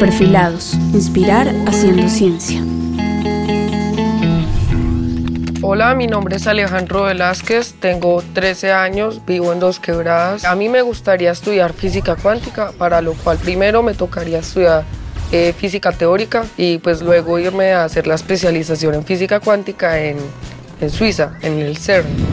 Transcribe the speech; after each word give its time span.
Perfilados, 0.00 0.72
inspirar 0.94 1.46
haciendo 1.66 2.08
ciencia. 2.08 2.62
Hola, 5.60 5.94
mi 5.94 6.06
nombre 6.06 6.36
es 6.36 6.46
Alejandro 6.46 7.02
Velázquez, 7.02 7.74
tengo 7.74 8.24
13 8.32 8.72
años, 8.72 9.20
vivo 9.26 9.52
en 9.52 9.60
Dos 9.60 9.78
Quebradas. 9.78 10.46
A 10.46 10.56
mí 10.56 10.70
me 10.70 10.80
gustaría 10.80 11.30
estudiar 11.30 11.74
física 11.74 12.16
cuántica, 12.16 12.72
para 12.78 13.02
lo 13.02 13.12
cual 13.12 13.36
primero 13.36 13.82
me 13.82 13.92
tocaría 13.92 14.38
estudiar 14.38 14.84
eh, 15.32 15.52
física 15.52 15.92
teórica 15.92 16.46
y 16.56 16.78
pues 16.78 17.02
luego 17.02 17.38
irme 17.38 17.72
a 17.74 17.84
hacer 17.84 18.06
la 18.06 18.14
especialización 18.14 18.94
en 18.94 19.04
física 19.04 19.38
cuántica 19.38 20.00
en, 20.00 20.16
en 20.80 20.88
Suiza, 20.88 21.34
en 21.42 21.58
el 21.58 21.76
CERN. 21.76 22.29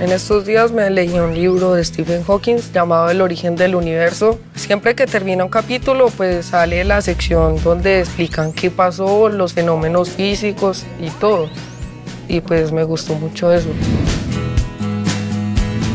En 0.00 0.10
estos 0.10 0.44
días 0.44 0.72
me 0.72 0.90
leí 0.90 1.16
un 1.20 1.34
libro 1.34 1.74
de 1.74 1.84
Stephen 1.84 2.24
Hawking 2.24 2.56
llamado 2.72 3.10
El 3.10 3.20
origen 3.20 3.54
del 3.54 3.76
universo. 3.76 4.40
Siempre 4.56 4.96
que 4.96 5.06
termina 5.06 5.44
un 5.44 5.50
capítulo, 5.50 6.08
pues 6.08 6.46
sale 6.46 6.82
la 6.82 7.00
sección 7.00 7.62
donde 7.62 8.00
explican 8.00 8.52
qué 8.52 8.72
pasó, 8.72 9.28
los 9.28 9.52
fenómenos 9.52 10.10
físicos 10.10 10.84
y 11.00 11.10
todo. 11.10 11.48
Y 12.26 12.40
pues 12.40 12.72
me 12.72 12.82
gustó 12.82 13.14
mucho 13.14 13.52
eso. 13.52 13.68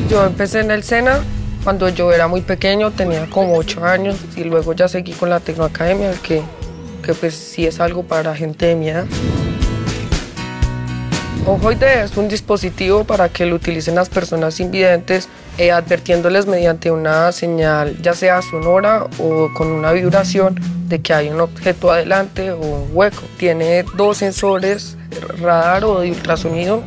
Yo 0.10 0.26
empecé 0.26 0.62
en 0.62 0.72
el 0.72 0.84
SENA 0.84 1.20
cuando 1.66 1.90
yo 1.90 2.14
era 2.14 2.30
muy 2.30 2.40
pequeño, 2.40 2.92
tenía 2.92 3.30
como 3.30 3.58
8 3.58 3.84
años 3.84 4.16
y 4.38 4.46
luego 4.46 4.72
ya 4.72 4.88
seguí 4.88 5.12
con 5.12 5.30
la 5.30 5.42
Tecnoacademia, 5.42 6.14
que, 6.24 6.42
que 7.04 7.14
pues 7.14 7.36
sí 7.36 7.66
es 7.66 7.82
algo 7.82 8.04
para 8.04 8.34
gente 8.34 8.68
de 8.68 8.76
mi. 8.76 8.92
Ojoide 11.50 12.04
es 12.04 12.16
un 12.16 12.28
dispositivo 12.28 13.06
para 13.06 13.28
que 13.30 13.48
lo 13.48 13.56
utilicen 13.56 13.96
las 13.96 14.08
personas 14.08 14.60
invidentes, 14.60 15.28
eh, 15.58 15.72
advirtiéndoles 15.72 16.46
mediante 16.46 16.92
una 16.92 17.32
señal, 17.32 18.00
ya 18.04 18.14
sea 18.14 18.44
sonora 18.44 19.08
o 19.18 19.50
con 19.58 19.72
una 19.72 19.92
vibración, 19.92 20.60
de 20.88 21.02
que 21.02 21.12
hay 21.12 21.30
un 21.30 21.42
objeto 21.42 21.92
adelante 21.92 22.52
o 22.52 22.60
un 22.60 22.90
hueco. 22.94 23.24
Tiene 23.38 23.84
dos 23.98 24.18
sensores, 24.18 24.96
radar 25.40 25.86
o 25.86 26.02
de 26.02 26.12
ultrasonido, 26.12 26.84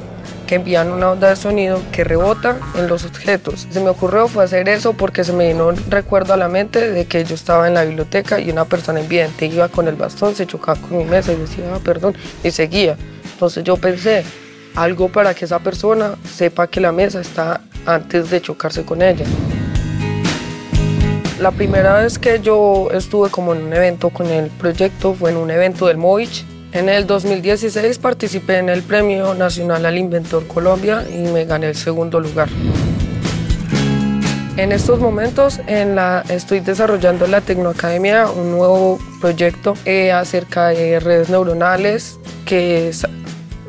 que 0.47 0.55
envían 0.55 0.93
una 0.93 1.11
onda 1.11 1.31
de 1.31 1.35
sonido 1.35 1.81
que 1.91 2.05
rebota 2.05 2.57
en 2.77 2.87
los 2.87 3.05
objetos. 3.05 3.67
Se 3.69 3.81
me 3.81 3.89
ocurrió 3.89 4.29
fue 4.29 4.45
hacer 4.45 4.69
eso 4.69 4.93
porque 4.93 5.25
se 5.25 5.33
me 5.33 5.49
vino 5.49 5.67
un 5.67 5.91
recuerdo 5.91 6.35
a 6.35 6.37
la 6.37 6.47
mente 6.47 6.89
de 6.89 7.07
que 7.07 7.25
yo 7.25 7.35
estaba 7.35 7.67
en 7.67 7.75
la 7.75 7.85
biblioteca 7.85 8.39
y 8.39 8.49
una 8.53 8.65
persona 8.67 9.01
invidente 9.01 9.47
iba 9.47 9.67
con 9.69 9.89
el 9.89 9.97
bastón, 9.97 10.37
se 10.37 10.47
chocaba 10.47 10.81
con 10.81 10.99
mi 10.99 11.05
mesa 11.05 11.33
y 11.33 11.37
decía, 11.37 11.65
ah, 11.75 11.81
perdón, 11.83 12.15
y 12.45 12.53
seguía. 12.53 12.97
Entonces 13.33 13.65
yo 13.65 13.77
pensé, 13.77 14.25
algo 14.75 15.09
para 15.09 15.35
que 15.35 15.45
esa 15.45 15.59
persona 15.59 16.17
sepa 16.25 16.67
que 16.67 16.81
la 16.81 16.93
mesa 16.93 17.21
está 17.21 17.61
antes 17.87 18.31
de 18.31 18.41
chocarse 18.41 18.85
con 18.85 19.03
ella. 19.03 19.25
La 21.41 21.51
primera 21.51 22.01
vez 22.01 22.19
que 22.19 22.41
yo 22.41 22.89
estuve 22.93 23.29
como 23.31 23.53
en 23.53 23.65
un 23.65 23.73
evento 23.73 24.11
con 24.11 24.29
el 24.29 24.49
proyecto 24.49 25.15
fue 25.15 25.31
en 25.33 25.37
un 25.37 25.51
evento 25.51 25.89
del 25.89 25.97
Movich. 25.97 26.45
En 26.71 26.89
el 26.89 27.07
2016 27.07 27.99
participé 27.99 28.59
en 28.59 28.69
el 28.69 28.83
Premio 28.83 29.35
Nacional 29.35 29.85
al 29.85 29.99
Inventor 29.99 30.47
Colombia 30.47 31.05
y 31.13 31.29
me 31.33 31.45
gané 31.45 31.71
el 31.71 31.75
segundo 31.75 32.21
lugar. 32.21 32.49
En 34.57 34.71
estos 34.71 35.01
momentos 35.01 35.61
estoy 36.29 36.61
desarrollando 36.61 37.25
en 37.25 37.31
la 37.31 37.41
Tecnoacademia 37.41 38.31
un 38.31 38.53
nuevo 38.53 38.99
proyecto 39.21 39.75
eh, 39.85 40.13
acerca 40.13 40.69
de 40.69 41.01
redes 41.01 41.31
neuronales 41.31 42.21
que 42.45 42.89
es 42.89 43.07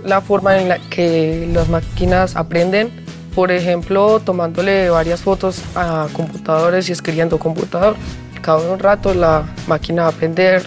la 0.04 0.22
forma 0.22 0.59
en 0.59 0.70
la 0.70 0.80
que 0.90 1.50
las 1.54 1.70
máquinas 1.70 2.36
aprenden, 2.36 2.92
por 3.36 3.52
ejemplo, 3.52 4.20
tomándole 4.20 4.90
varias 4.90 5.22
fotos 5.22 5.62
a 5.76 6.08
computadores 6.14 6.90
y 6.90 6.92
escribiendo 6.92 7.40
computador. 7.40 7.95
Cada 8.42 8.60
un 8.72 8.80
rato 8.80 9.14
la 9.14 9.48
máquina 9.68 10.04
va 10.04 10.10
a 10.10 10.12
aprender 10.12 10.64